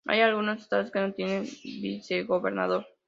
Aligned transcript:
Hay 0.07 0.19
algunos 0.21 0.59
estados 0.61 0.89
que 0.89 0.99
no 0.99 1.13
tienen 1.13 1.43
vicegobernador. 1.63 2.87